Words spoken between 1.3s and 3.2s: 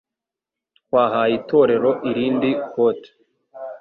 itorero irindi kote.